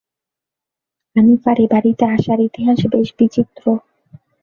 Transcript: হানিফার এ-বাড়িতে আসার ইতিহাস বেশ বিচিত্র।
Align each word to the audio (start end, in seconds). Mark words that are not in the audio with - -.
হানিফার 1.15 1.57
এ-বাড়িতে 1.59 2.03
আসার 2.15 2.39
ইতিহাস 2.47 2.79
বেশ 2.93 3.09
বিচিত্র। 3.17 3.63